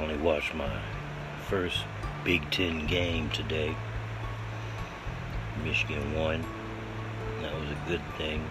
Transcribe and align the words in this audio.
finally 0.00 0.18
watched 0.22 0.54
my 0.54 0.80
first 1.46 1.84
Big 2.24 2.50
Ten 2.50 2.86
game 2.86 3.28
today. 3.30 3.76
Michigan 5.62 6.14
won. 6.14 6.42
That 7.42 7.54
was 7.54 7.68
a 7.68 7.78
good 7.86 8.00
thing. 8.16 8.42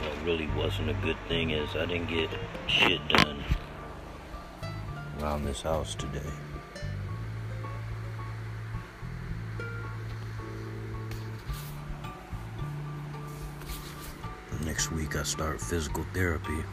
What 0.00 0.24
really 0.24 0.48
wasn't 0.56 0.90
a 0.90 0.94
good 1.04 1.16
thing 1.28 1.50
is 1.50 1.76
I 1.76 1.86
didn't 1.86 2.08
get 2.08 2.28
shit 2.66 3.06
done 3.06 3.44
around 5.20 5.44
this 5.44 5.62
house 5.62 5.94
today. 5.94 6.32
Next 14.74 14.90
week 14.90 15.14
I 15.14 15.22
start 15.22 15.60
physical 15.60 16.04
therapy. 16.12 16.64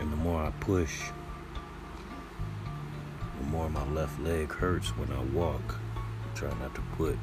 And 0.00 0.12
the 0.12 0.16
more 0.16 0.42
I 0.42 0.50
push, 0.58 1.00
the 3.38 3.46
more 3.46 3.70
my 3.70 3.86
left 3.90 4.18
leg 4.18 4.50
hurts 4.50 4.88
when 4.96 5.12
I 5.12 5.22
walk. 5.32 5.78
I 5.96 6.36
try 6.36 6.48
not 6.58 6.74
to 6.74 6.80
put 6.96 7.16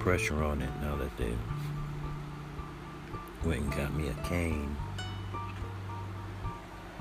pressure 0.00 0.42
on 0.42 0.60
it 0.60 0.70
now 0.80 0.96
that 0.96 1.16
they 1.18 1.32
went 3.44 3.60
and 3.60 3.70
got 3.70 3.94
me 3.94 4.08
a 4.08 4.28
cane. 4.28 4.76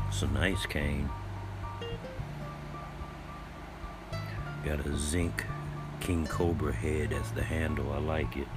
It's 0.10 0.22
a 0.22 0.28
nice 0.28 0.68
cane. 0.68 1.10
Got 4.64 4.86
a 4.86 4.96
zinc 4.96 5.44
king 6.02 6.28
cobra 6.28 6.72
head 6.72 7.12
as 7.14 7.32
the 7.32 7.42
handle. 7.42 7.92
I 7.94 7.98
like 7.98 8.38
it. 8.38 8.48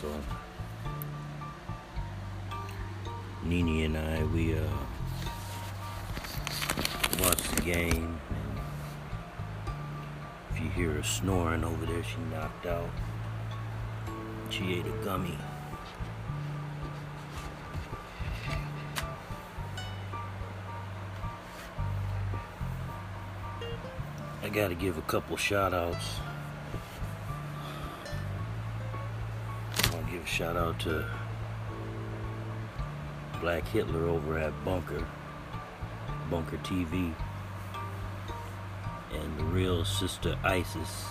So 0.00 0.06
Nini 3.42 3.84
and 3.84 3.98
I 3.98 4.22
we 4.22 4.54
uh 4.54 4.62
watched 7.20 7.56
the 7.56 7.62
game 7.62 8.20
if 10.52 10.60
you 10.60 10.68
hear 10.68 10.92
her 10.92 11.02
snoring 11.02 11.64
over 11.64 11.84
there 11.84 12.04
she 12.04 12.18
knocked 12.30 12.66
out. 12.66 12.88
She 14.50 14.74
ate 14.74 14.86
a 14.86 15.04
gummy. 15.04 15.36
I 24.44 24.48
gotta 24.48 24.76
give 24.76 24.96
a 24.96 25.02
couple 25.02 25.36
shout 25.36 25.74
outs. 25.74 26.20
Shout 30.28 30.56
out 30.56 30.78
to 30.78 31.04
Black 33.40 33.66
Hitler 33.68 34.06
over 34.06 34.38
at 34.38 34.52
Bunker, 34.64 35.04
Bunker 36.30 36.58
TV, 36.58 37.14
and 39.12 39.38
the 39.38 39.44
real 39.44 39.84
Sister 39.84 40.36
Isis. 40.44 41.06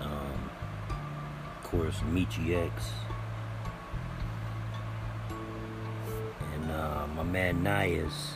Um, 0.00 0.50
of 1.56 1.64
course, 1.64 1.96
Michi 2.10 2.54
X. 2.66 2.90
And 6.54 6.70
uh, 6.70 7.06
my 7.16 7.22
man 7.22 7.64
Nayas 7.64 8.34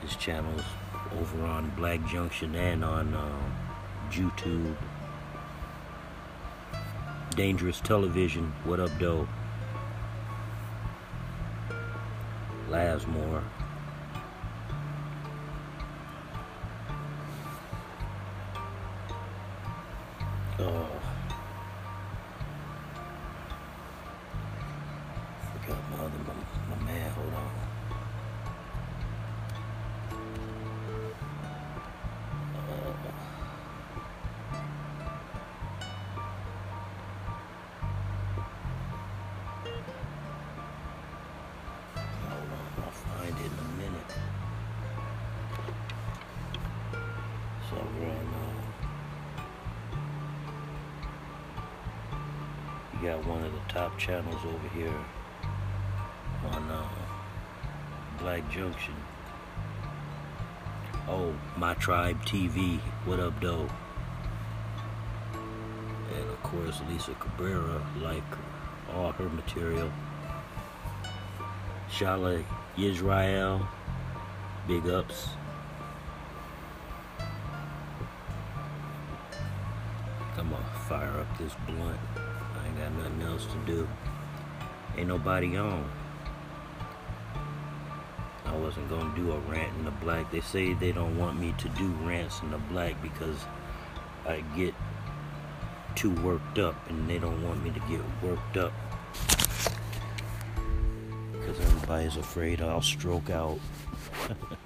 his 0.00 0.16
channels 0.16 0.62
over 1.20 1.42
on 1.44 1.70
Black 1.70 2.04
Junction 2.06 2.54
and 2.54 2.84
on 2.84 3.14
uh, 3.14 3.40
YouTube. 4.10 4.76
Dangerous 7.36 7.82
Television, 7.82 8.50
what 8.64 8.80
up, 8.80 8.90
though? 8.98 9.28
Lasmore. 12.70 13.42
Oh. 20.58 20.88
Forgot 25.52 25.90
my 25.90 25.98
other, 25.98 26.18
my, 26.26 26.55
Uh, 47.86 48.10
you 52.94 53.08
got 53.08 53.24
one 53.26 53.44
of 53.44 53.52
the 53.52 53.60
top 53.68 53.96
channels 53.98 54.40
over 54.44 54.68
here 54.74 54.94
on 56.50 56.70
uh, 56.70 56.88
Black 58.18 58.48
Junction. 58.50 58.94
Oh, 61.08 61.32
My 61.56 61.74
Tribe 61.74 62.20
TV. 62.24 62.80
What 63.04 63.20
up, 63.20 63.40
though? 63.40 63.68
And 66.14 66.28
of 66.30 66.42
course, 66.42 66.80
Lisa 66.90 67.14
Cabrera, 67.14 67.86
like 68.00 68.24
all 68.92 69.12
her 69.12 69.28
material. 69.28 69.92
Shala 71.88 72.44
Israel, 72.76 73.66
big 74.66 74.88
ups. 74.88 75.28
This 81.38 81.52
blunt. 81.66 81.98
I 82.16 82.66
ain't 82.66 82.78
got 82.78 82.92
nothing 82.92 83.22
else 83.22 83.46
to 83.46 83.58
do. 83.66 83.88
Ain't 84.96 85.08
nobody 85.08 85.56
on. 85.56 85.90
I 88.44 88.56
wasn't 88.56 88.88
gonna 88.88 89.14
do 89.16 89.32
a 89.32 89.38
rant 89.40 89.76
in 89.78 89.84
the 89.84 89.90
black. 89.90 90.30
They 90.30 90.40
say 90.40 90.72
they 90.74 90.92
don't 90.92 91.18
want 91.18 91.38
me 91.38 91.54
to 91.58 91.68
do 91.70 91.88
rants 92.02 92.40
in 92.42 92.50
the 92.50 92.58
black 92.58 93.00
because 93.02 93.36
I 94.26 94.42
get 94.56 94.74
too 95.94 96.12
worked 96.22 96.58
up 96.58 96.76
and 96.88 97.08
they 97.08 97.18
don't 97.18 97.42
want 97.42 97.62
me 97.62 97.70
to 97.70 97.80
get 97.80 98.00
worked 98.22 98.56
up. 98.56 98.72
Because 101.32 101.60
everybody's 101.60 102.16
afraid 102.16 102.60
I'll 102.60 102.82
stroke 102.82 103.30
out. 103.30 103.58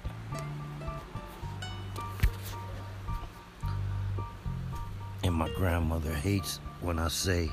my 5.41 5.49
grandmother 5.55 6.13
hates 6.13 6.59
when 6.81 6.99
I 6.99 7.07
say 7.07 7.49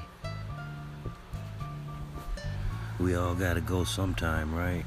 we 3.00 3.15
all 3.15 3.34
gotta 3.34 3.62
go 3.62 3.82
sometime, 3.82 4.54
right? 4.54 4.84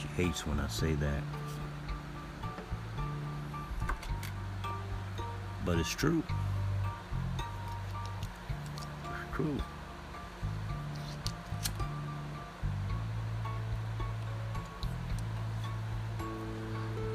She 0.00 0.06
hates 0.22 0.46
when 0.46 0.60
I 0.60 0.68
say 0.68 0.92
that. 0.92 1.22
But 5.64 5.78
it's 5.80 5.92
true. 5.92 6.22
It's 9.02 9.34
true. 9.34 9.58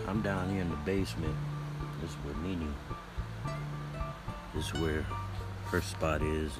I'm 0.05 0.21
down 0.21 0.49
here 0.49 0.63
in 0.63 0.69
the 0.69 0.75
basement. 0.83 1.35
This 2.01 2.09
is 2.09 2.15
where 2.25 2.35
Nini. 2.43 2.67
This 4.53 4.67
is 4.67 4.73
where 4.73 5.05
her 5.65 5.81
spot 5.81 6.21
is. 6.21 6.51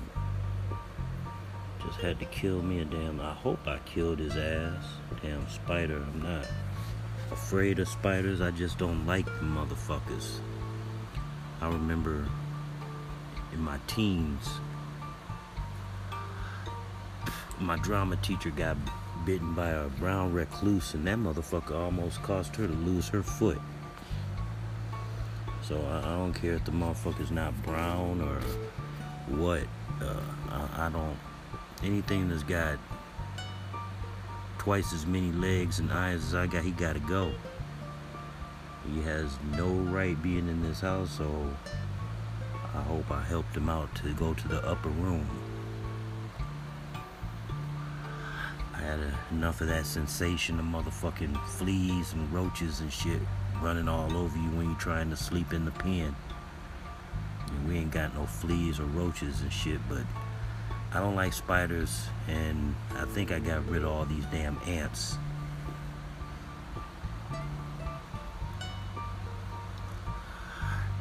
Just 1.86 2.00
had 2.00 2.19
to 2.19 2.25
kill 2.25 2.62
me 2.62 2.80
a 2.80 2.86
damn. 2.86 3.19
I 3.19 3.33
hope 3.33 3.68
I 3.68 3.80
killed 3.80 4.19
his 4.19 4.38
ass. 4.38 4.83
Damn 5.22 5.48
spider. 5.50 5.98
I'm 5.98 6.22
not 6.22 6.45
afraid 7.31 7.80
of 7.80 7.88
spiders. 7.88 8.42
I 8.42 8.51
just 8.51 8.78
don't 8.78 9.06
like 9.06 9.25
the 9.25 9.45
motherfuckers. 9.45 10.39
I 11.60 11.68
remember 11.68 12.28
in 13.54 13.60
my 13.60 13.78
teens, 13.88 14.48
my 17.60 17.78
drama 17.78 18.16
teacher 18.18 18.50
got 18.50 18.78
bitten 19.25 19.54
by 19.54 19.69
a 19.69 19.88
brown 19.88 20.33
recluse, 20.33 20.94
and 20.94 21.06
that 21.07 21.18
motherfucker 21.18 21.75
almost 21.75 22.22
caused 22.24 22.56
her 22.56 22.68
to 22.68 22.74
lose 22.74 23.07
her 23.10 23.22
foot. 23.22 23.60
So 25.71 25.81
I, 25.89 26.00
I 26.00 26.18
don't 26.18 26.33
care 26.33 26.56
if 26.56 26.65
the 26.65 26.71
motherfucker's 26.71 27.31
not 27.31 27.53
brown 27.63 28.19
or 28.19 28.41
what. 29.38 29.62
Uh, 30.01 30.19
I, 30.50 30.88
I 30.88 30.89
don't. 30.89 31.18
Anything 31.81 32.27
that's 32.27 32.44
got 32.44 32.77
twice 34.57 34.91
as 34.91 35.06
many 35.06 35.31
legs 35.31 35.79
and 35.79 35.89
eyes 35.89 36.25
as 36.25 36.35
I 36.35 36.45
got, 36.45 36.65
he 36.65 36.71
gotta 36.71 37.00
go. 37.00 37.31
He 38.94 39.01
has 39.03 39.31
no 39.57 39.69
right 39.69 40.21
being 40.21 40.50
in 40.50 40.62
this 40.62 40.81
house, 40.81 41.09
so 41.12 41.50
I 42.75 42.81
hope 42.81 43.09
I 43.09 43.23
helped 43.23 43.56
him 43.56 43.69
out 43.69 43.95
to 43.95 44.13
go 44.15 44.33
to 44.33 44.47
the 44.50 44.68
upper 44.68 44.89
room. 44.89 45.25
I 48.75 48.79
had 48.79 49.00
enough 49.31 49.62
of 49.62 49.68
that 49.68 49.85
sensation 49.85 50.59
of 50.59 50.65
motherfucking 50.65 51.41
fleas 51.47 52.12
and 52.12 52.29
roaches 52.33 52.81
and 52.81 52.91
shit 52.91 53.21
running 53.62 53.88
all 53.88 54.18
over 54.18 54.38
you 54.38 54.50
when 54.52 54.66
you're 54.68 54.80
trying 54.80 55.10
to 55.10 55.16
sleep 55.16 55.54
in 55.54 55.66
the 55.66 55.72
pen. 55.72 56.16
And 57.48 57.68
we 57.68 57.78
ain't 57.78 57.92
got 57.92 58.16
no 58.16 58.25
fleas 58.25 58.80
or 58.80 58.86
roaches 58.86 59.42
and 59.42 59.52
shit, 59.52 59.80
but 59.88 60.02
I 60.94 61.00
don't 61.00 61.16
like 61.16 61.34
spiders, 61.34 62.08
and 62.28 62.75
I 62.98 63.06
think 63.06 63.31
I 63.31 63.40
got 63.40 63.68
rid 63.69 63.84
of 63.84 63.90
all 63.90 64.06
these 64.06 64.25
damn 64.25 64.58
ants. 64.66 65.18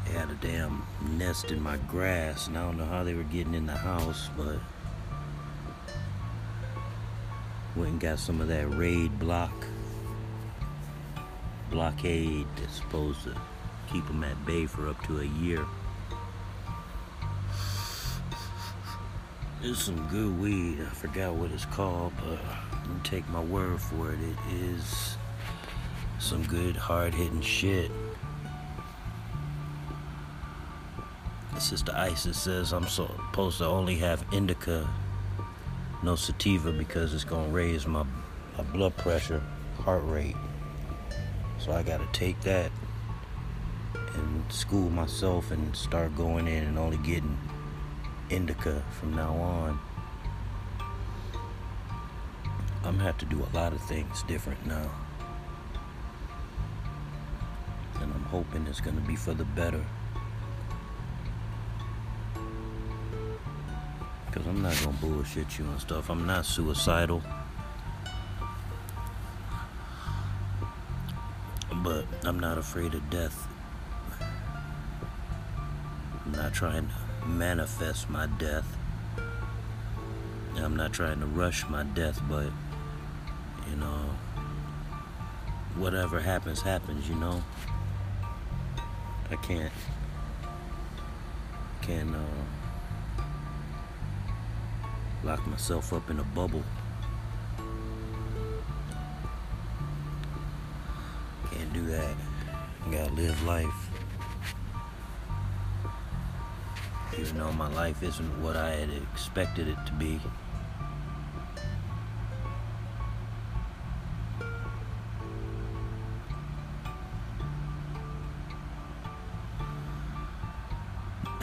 They 0.06 0.12
had 0.12 0.30
a 0.30 0.34
damn 0.34 0.84
nest 1.16 1.50
in 1.50 1.62
my 1.62 1.76
grass, 1.88 2.46
and 2.46 2.58
I 2.58 2.62
don't 2.62 2.76
know 2.76 2.84
how 2.84 3.04
they 3.04 3.14
were 3.14 3.22
getting 3.24 3.54
in 3.54 3.66
the 3.66 3.76
house, 3.76 4.28
but 4.36 4.56
went 7.76 7.90
and 7.92 8.00
got 8.00 8.18
some 8.18 8.40
of 8.40 8.48
that 8.48 8.66
raid 8.74 9.18
block 9.18 9.52
blockade 11.70 12.46
that's 12.56 12.76
supposed 12.76 13.22
to 13.24 13.34
keep 13.92 14.06
them 14.06 14.24
at 14.24 14.44
bay 14.44 14.66
for 14.66 14.88
up 14.88 15.02
to 15.06 15.20
a 15.20 15.24
year. 15.24 15.64
It's 19.62 19.82
some 19.82 20.08
good 20.08 20.40
weed. 20.40 20.80
I 20.80 20.94
forgot 20.94 21.34
what 21.34 21.50
it's 21.52 21.66
called, 21.66 22.12
but 22.16 22.38
you 22.86 23.00
take 23.04 23.28
my 23.28 23.42
word 23.42 23.80
for 23.80 24.12
it. 24.12 24.18
It 24.18 24.54
is 24.54 25.16
some 26.18 26.42
good 26.44 26.76
hard 26.76 27.14
hitting 27.14 27.42
shit. 27.42 27.90
Sister 31.58 31.92
Isis 31.94 32.38
says 32.38 32.72
I'm 32.72 32.86
supposed 32.86 33.58
to 33.58 33.66
only 33.66 33.96
have 33.96 34.24
indica, 34.32 34.88
no 36.02 36.16
sativa, 36.16 36.72
because 36.72 37.12
it's 37.12 37.24
gonna 37.24 37.48
raise 37.48 37.86
my, 37.86 38.04
my 38.56 38.64
blood 38.64 38.96
pressure, 38.96 39.42
heart 39.84 40.02
rate. 40.06 40.36
So 41.60 41.72
I 41.72 41.82
gotta 41.82 42.08
take 42.12 42.40
that 42.40 42.72
and 44.14 44.50
school 44.50 44.88
myself 44.88 45.50
and 45.50 45.76
start 45.76 46.16
going 46.16 46.48
in 46.48 46.64
and 46.64 46.78
only 46.78 46.96
getting 46.96 47.36
indica 48.30 48.82
from 48.98 49.14
now 49.14 49.34
on. 49.34 49.78
I'm 52.82 52.92
gonna 52.92 53.04
have 53.04 53.18
to 53.18 53.26
do 53.26 53.42
a 53.42 53.50
lot 53.54 53.74
of 53.74 53.80
things 53.82 54.22
different 54.22 54.64
now. 54.66 54.90
And 58.00 58.10
I'm 58.10 58.24
hoping 58.24 58.66
it's 58.66 58.80
gonna 58.80 59.02
be 59.02 59.14
for 59.14 59.34
the 59.34 59.44
better. 59.44 59.84
Because 64.26 64.46
I'm 64.46 64.62
not 64.62 64.74
gonna 64.82 64.96
bullshit 64.96 65.58
you 65.58 65.66
and 65.66 65.78
stuff. 65.78 66.08
I'm 66.08 66.26
not 66.26 66.46
suicidal. 66.46 67.22
But 71.82 72.04
I'm 72.24 72.38
not 72.38 72.58
afraid 72.58 72.94
of 72.94 73.08
death. 73.10 73.46
I'm 76.24 76.32
not 76.32 76.52
trying 76.52 76.88
to 76.88 77.28
manifest 77.28 78.10
my 78.10 78.26
death. 78.26 78.66
I'm 80.56 80.76
not 80.76 80.92
trying 80.92 81.20
to 81.20 81.26
rush 81.26 81.66
my 81.68 81.84
death, 81.84 82.20
but 82.28 82.50
you 83.70 83.76
know, 83.76 84.10
whatever 85.76 86.20
happens, 86.20 86.60
happens, 86.60 87.08
you 87.08 87.14
know. 87.14 87.42
I 89.30 89.36
can't, 89.36 89.72
can't 91.80 92.14
uh, 92.14 93.22
lock 95.22 95.46
myself 95.46 95.92
up 95.92 96.10
in 96.10 96.18
a 96.18 96.24
bubble. 96.24 96.64
Live 103.20 103.44
life. 103.44 103.90
Even 107.18 107.36
though 107.36 107.52
my 107.52 107.68
life 107.74 108.02
isn't 108.02 108.42
what 108.42 108.56
I 108.56 108.70
had 108.70 108.88
expected 109.12 109.68
it 109.68 109.76
to 109.84 109.92
be. 109.92 110.18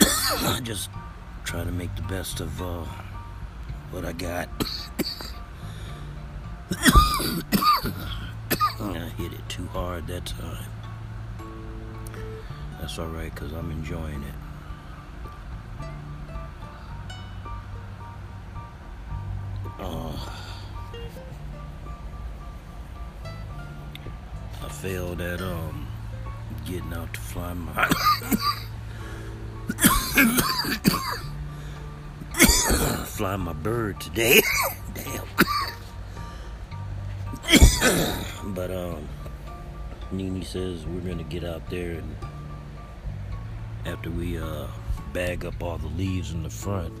I 0.00 0.60
just 0.64 0.90
try 1.44 1.62
to 1.62 1.70
make 1.70 1.94
the 1.94 2.02
best 2.02 2.40
of 2.40 2.60
uh, 2.60 2.82
what 3.92 4.04
I 4.04 4.12
got. 4.12 4.48
I 8.80 9.12
hit 9.16 9.32
it 9.32 9.48
too 9.48 9.66
hard 9.68 10.08
that 10.08 10.26
time. 10.26 10.77
That's 12.88 13.00
alright 13.00 13.34
because 13.34 13.52
I'm 13.52 13.70
enjoying 13.70 14.22
it. 14.22 14.34
Uh, 19.78 20.16
I 24.64 24.68
failed 24.70 25.20
at 25.20 25.42
um 25.42 25.86
getting 26.64 26.94
out 26.94 27.12
to 27.12 27.20
fly 27.20 27.52
my 27.52 27.84
fly 33.04 33.36
my 33.36 33.52
bird 33.52 34.00
today. 34.00 34.40
Damn. 34.94 35.26
but 38.54 38.70
um, 38.70 39.06
Nene 40.10 40.42
says 40.42 40.86
we're 40.86 41.00
gonna 41.00 41.22
get 41.24 41.44
out 41.44 41.68
there 41.68 41.96
and 41.96 42.16
after 43.86 44.10
we 44.10 44.38
uh, 44.38 44.66
bag 45.12 45.44
up 45.44 45.62
all 45.62 45.78
the 45.78 45.88
leaves 45.88 46.32
in 46.32 46.42
the 46.42 46.50
front, 46.50 46.92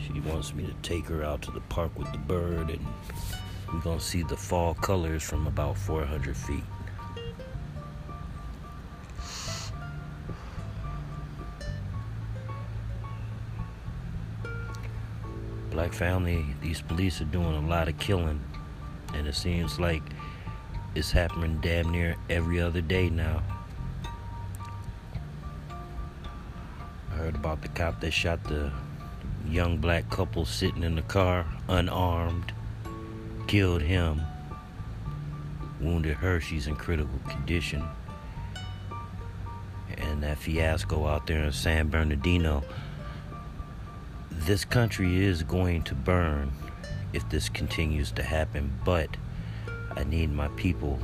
she 0.00 0.20
wants 0.20 0.54
me 0.54 0.64
to 0.66 0.74
take 0.82 1.06
her 1.06 1.22
out 1.22 1.42
to 1.42 1.50
the 1.50 1.60
park 1.62 1.96
with 1.98 2.10
the 2.12 2.18
bird 2.18 2.70
and 2.70 2.86
we're 3.72 3.80
gonna 3.80 4.00
see 4.00 4.22
the 4.22 4.36
fall 4.36 4.74
colors 4.74 5.22
from 5.22 5.46
about 5.46 5.76
400 5.76 6.36
feet. 6.36 6.64
Black 15.70 15.92
family, 15.92 16.44
these 16.62 16.80
police 16.80 17.20
are 17.20 17.26
doing 17.26 17.54
a 17.54 17.68
lot 17.68 17.88
of 17.88 17.98
killing 17.98 18.42
and 19.14 19.26
it 19.26 19.34
seems 19.34 19.78
like 19.78 20.02
it's 20.94 21.10
happening 21.10 21.58
damn 21.60 21.90
near 21.90 22.16
every 22.30 22.60
other 22.60 22.80
day 22.80 23.10
now. 23.10 23.42
Heard 27.18 27.34
about 27.34 27.62
the 27.62 27.68
cop 27.68 28.00
that 28.00 28.12
shot 28.12 28.42
the 28.44 28.70
young 29.50 29.78
black 29.78 30.08
couple 30.08 30.44
sitting 30.44 30.84
in 30.84 30.94
the 30.94 31.02
car 31.02 31.44
unarmed, 31.68 32.52
killed 33.48 33.82
him, 33.82 34.20
wounded 35.80 36.14
her. 36.14 36.40
She's 36.40 36.68
in 36.68 36.76
critical 36.76 37.18
condition. 37.28 37.82
And 39.96 40.22
that 40.22 40.38
fiasco 40.38 41.08
out 41.08 41.26
there 41.26 41.42
in 41.42 41.52
San 41.52 41.88
Bernardino. 41.88 42.62
This 44.30 44.64
country 44.64 45.24
is 45.24 45.42
going 45.42 45.82
to 45.84 45.96
burn 45.96 46.52
if 47.12 47.28
this 47.30 47.48
continues 47.48 48.12
to 48.12 48.22
happen, 48.22 48.78
but 48.84 49.08
I 49.96 50.04
need 50.04 50.30
my 50.30 50.46
people 50.48 51.00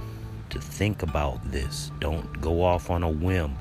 to 0.51 0.61
think 0.61 1.03
about 1.03 1.51
this. 1.51 1.91
Don't 1.99 2.41
go 2.41 2.63
off 2.63 2.89
on 2.89 3.03
a 3.03 3.11
whim. 3.11 3.57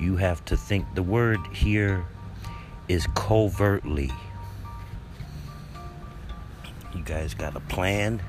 You 0.00 0.16
have 0.16 0.44
to 0.46 0.56
think. 0.56 0.86
The 0.94 1.02
word 1.02 1.40
here 1.52 2.04
is 2.88 3.06
covertly. 3.14 4.10
You 6.94 7.02
guys 7.04 7.34
got 7.34 7.52
to 7.52 7.60
plan, 7.60 8.22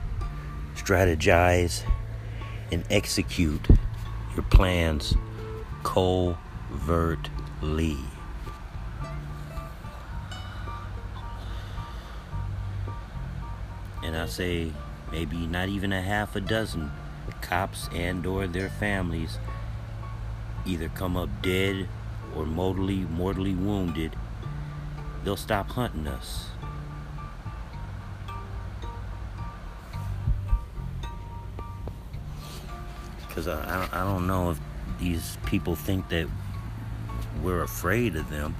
strategize, 0.75 1.83
and 2.71 2.83
execute 2.89 3.67
your 4.35 4.43
plans 4.43 5.15
covertly. 5.83 7.27
and 14.03 14.15
I 14.15 14.25
say 14.25 14.71
maybe 15.11 15.37
not 15.47 15.69
even 15.69 15.93
a 15.93 16.01
half 16.01 16.35
a 16.35 16.41
dozen 16.41 16.91
cops 17.41 17.89
and 17.93 18.25
or 18.25 18.45
their 18.45 18.69
families 18.69 19.37
either 20.65 20.89
come 20.89 21.17
up 21.17 21.29
dead 21.41 21.87
or 22.35 22.45
mortally 22.45 22.99
mortally 22.99 23.55
wounded, 23.55 24.15
they'll 25.23 25.37
stop 25.37 25.69
hunting 25.69 26.07
us. 26.07 26.47
Because 33.27 33.47
I, 33.47 33.87
I, 33.91 34.01
I 34.01 34.03
don't 34.03 34.27
know 34.27 34.51
if 34.51 34.59
these 34.99 35.37
people 35.45 35.75
think 35.75 36.09
that 36.09 36.27
we're 37.41 37.61
afraid 37.61 38.15
of 38.15 38.29
them. 38.29 38.55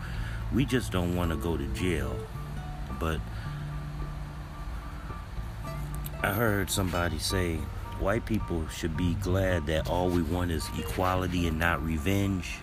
We 0.53 0.65
just 0.65 0.91
don't 0.91 1.15
want 1.15 1.31
to 1.31 1.38
go 1.38 1.58
to 1.58 1.67
jail. 1.67 2.15
But 3.00 3.20
I 6.24 6.34
heard 6.34 6.70
somebody 6.70 7.20
say 7.20 7.60
white 8.01 8.25
people 8.25 8.67
should 8.67 8.98
be 8.98 9.13
glad 9.15 9.67
that 9.67 9.88
all 9.88 10.10
we 10.10 10.24
want 10.24 10.50
is 10.50 10.67
equality 10.77 11.48
and 11.48 11.60
not 11.60 11.84
revenge 11.84 12.58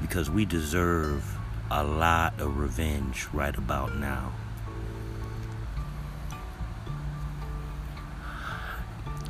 because 0.00 0.30
we 0.30 0.44
deserve 0.44 1.24
a 1.70 1.82
lot 1.82 2.38
of 2.40 2.58
revenge 2.58 3.26
right 3.32 3.56
about 3.56 3.96
now. 3.96 4.32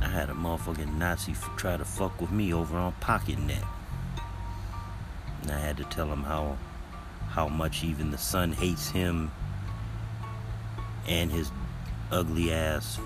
I 0.03 0.09
had 0.09 0.29
a 0.29 0.35
motherfucking 0.35 0.99
Nazi 0.99 1.35
try 1.57 1.77
to 1.77 1.85
fuck 1.85 2.21
with 2.21 2.31
me 2.31 2.53
over 2.53 2.77
on 2.77 2.93
PocketNet. 3.01 3.65
And 5.43 5.51
I 5.51 5.59
had 5.59 5.77
to 5.79 5.85
tell 5.85 6.13
him 6.13 6.25
how 6.25 6.59
how 7.31 7.49
much 7.49 7.83
even 7.83 8.11
the 8.11 8.19
sun 8.19 8.53
hates 8.53 8.91
him 8.91 9.31
and 11.09 11.31
his 11.31 11.51
ugly 12.11 12.53
ass 12.53 12.99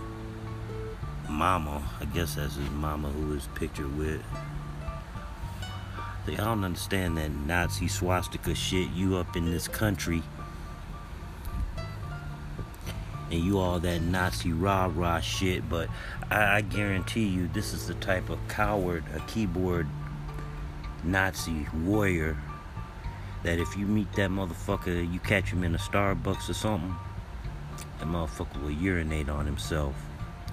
mama. 1.28 1.83
I 2.00 2.04
guess 2.06 2.35
that's 2.35 2.56
his 2.56 2.71
mama 2.71 3.09
who 3.09 3.35
is 3.35 3.49
pictured 3.54 3.97
with. 3.97 4.23
I 6.28 6.35
don't 6.35 6.64
understand 6.64 7.18
that 7.18 7.30
Nazi 7.30 7.87
swastika 7.87 8.54
shit. 8.54 8.90
You 8.90 9.16
up 9.16 9.37
in 9.37 9.50
this 9.50 9.68
country 9.68 10.23
and 13.30 13.45
you 13.45 13.59
all 13.59 13.80
that 13.80 14.02
Nazi 14.02 14.52
rah 14.52 14.90
rah 14.92 15.21
shit, 15.21 15.68
but 15.68 15.88
I, 16.30 16.56
I 16.56 16.61
guarantee 16.61 17.26
you 17.26 17.49
this 17.49 17.73
is 17.73 17.87
the 17.87 17.95
type 17.95 18.30
of 18.30 18.38
coward, 18.49 19.04
a 19.14 19.21
keyboard 19.21 19.87
Nazi 21.04 21.66
warrior 21.85 22.37
that 23.42 23.59
if 23.59 23.76
you 23.76 23.87
meet 23.87 24.12
that 24.14 24.30
motherfucker, 24.30 25.12
you 25.12 25.21
catch 25.21 25.50
him 25.50 25.62
in 25.62 25.75
a 25.75 25.78
Starbucks 25.78 26.49
or 26.49 26.54
something, 26.54 26.95
that 27.99 28.09
motherfucker 28.09 28.61
will 28.62 28.71
urinate 28.71 29.28
on 29.28 29.47
himself. 29.47 29.95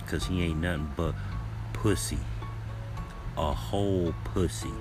Cause 0.08 0.26
he 0.26 0.44
ain't 0.44 0.60
nothing 0.60 0.92
but 0.96 1.16
pussy. 1.74 2.20
A 3.38 3.54
whole 3.54 4.14
pussy. 4.24 4.74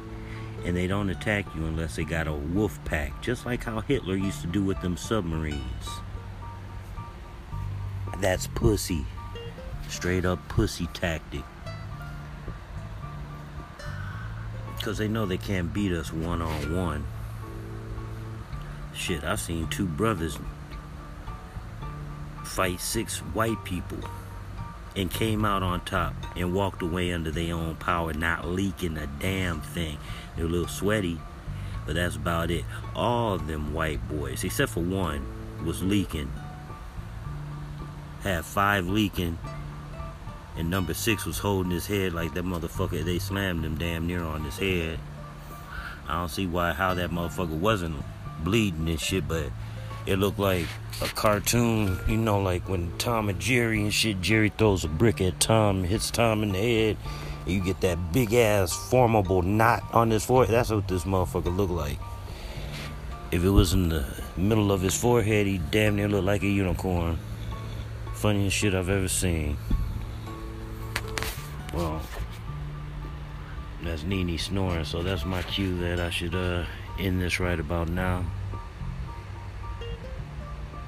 And 0.65 0.77
they 0.77 0.87
don't 0.87 1.11
attack 1.11 1.47
you 1.55 1.65
unless 1.65 1.97
they 1.97 2.05
got 2.05 2.29
a 2.29 2.33
wolf 2.33 2.79
pack. 2.85 3.21
Just 3.23 3.47
like 3.47 3.65
how 3.65 3.81
Hitler 3.81 4.17
used 4.17 4.43
to 4.43 4.47
do 4.47 4.63
with 4.63 4.81
them 4.83 4.97
submarines. 4.97 5.89
That's 8.19 8.47
pussy. 8.47 9.05
Straight 9.89 10.25
up 10.25 10.47
pussy 10.49 10.87
tactic. 10.93 11.43
Because 14.77 14.99
they 14.99 15.09
know 15.09 15.27
they 15.27 15.39
can't 15.39 15.73
beat 15.73 15.93
us 15.93 16.13
one 16.13 16.43
on 16.43 16.77
one. 16.77 17.05
Shit, 18.95 19.25
I've 19.25 19.41
seen 19.41 19.69
two 19.69 19.87
brothers 19.87 20.39
fight 22.45 22.81
six 22.81 23.19
white 23.19 23.65
people 23.65 23.99
and 24.97 25.11
came 25.11 25.45
out 25.45 25.63
on 25.63 25.81
top 25.83 26.15
and 26.37 26.55
walked 26.55 26.83
away 26.83 27.13
under 27.13 27.31
their 27.31 27.55
own 27.55 27.77
power, 27.77 28.13
not 28.13 28.47
leaking 28.47 28.99
a 28.99 29.07
damn 29.21 29.61
thing. 29.61 29.99
They're 30.37 30.47
a 30.47 30.49
little 30.49 30.69
sweaty, 30.69 31.19
but 31.87 31.95
that's 31.95 32.17
about 32.17 32.51
it. 32.51 32.65
All 32.95 33.35
of 33.35 33.47
them 33.47 33.73
white 33.73 34.07
boys, 34.09 34.45
except 34.45 34.73
for 34.73 34.81
one, 34.81 35.25
was 35.65 35.83
leaking. 35.83 36.31
Had 38.23 38.45
five 38.45 38.87
leaking, 38.87 39.39
and 40.57 40.71
number 40.71 40.95
six 40.95 41.25
was 41.25 41.39
holding 41.39 41.73
his 41.73 41.87
head 41.87 42.13
like 42.13 42.35
that 42.35 42.45
motherfucker. 42.45 43.05
They 43.05 43.19
slammed 43.19 43.65
him 43.65 43.77
damn 43.77 44.07
near 44.07 44.23
on 44.23 44.45
his 44.45 44.59
head. 44.59 44.99
I 46.07 46.15
don't 46.15 46.29
see 46.29 46.47
why 46.47 46.73
how 46.73 46.95
that 46.95 47.11
motherfucker 47.11 47.59
wasn't 47.59 47.97
bleeding 48.45 48.89
and 48.89 49.01
shit, 49.01 49.27
but 49.27 49.47
it 50.07 50.17
looked 50.17 50.39
like 50.39 50.67
a 51.01 51.07
cartoon, 51.07 51.99
you 52.09 52.17
know, 52.17 52.41
like 52.41 52.69
when 52.69 52.97
Tom 52.99 53.29
and 53.29 53.39
Jerry 53.41 53.81
and 53.81 53.93
shit, 53.93 54.21
Jerry 54.21 54.51
throws 54.51 54.85
a 54.85 54.89
brick 54.89 55.21
at 55.21 55.41
Tom, 55.41 55.85
hits 55.85 56.11
Tom 56.11 56.43
in 56.43 56.53
the 56.53 56.59
head, 56.59 56.97
and 57.45 57.55
you 57.55 57.61
get 57.61 57.81
that 57.81 58.13
big 58.13 58.35
ass 58.35 58.73
formable 58.91 59.43
knot 59.43 59.83
on 59.93 60.11
his 60.11 60.25
forehead. 60.25 60.55
That's 60.55 60.71
what 60.71 60.89
this 60.89 61.05
motherfucker 61.05 61.55
looked 61.57 61.73
like. 61.73 61.99
If 63.31 63.45
it 63.45 63.51
was 63.51 63.73
in 63.73 63.89
the 63.89 64.05
middle 64.37 64.71
of 64.71 64.83
his 64.83 64.99
forehead, 64.99 65.47
he 65.47 65.59
damn 65.59 65.97
near 65.97 66.09
looked 66.09 66.27
like 66.27 66.43
a 66.43 66.49
unicorn. 66.49 67.19
Funniest 68.15 68.57
shit 68.57 68.75
I've 68.75 68.91
ever 68.91 69.09
seen. 69.09 69.57
Well, 71.73 72.03
that's 73.83 74.03
Nene 74.05 74.37
snoring, 74.39 74.85
so 74.85 75.03
that's 75.03 75.25
my 75.25 75.43
cue 75.43 75.79
that 75.79 75.99
I 75.99 76.11
should 76.11 76.35
uh, 76.35 76.65
end 76.99 77.21
this 77.21 77.41
right 77.41 77.59
about 77.59 77.89
now. 77.89 78.25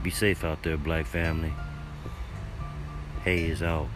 Be 0.04 0.10
safe 0.10 0.44
out 0.44 0.62
there, 0.62 0.76
black 0.76 1.06
family. 1.06 1.50
Hey 3.22 3.44
is 3.46 3.62
out. 3.62 3.88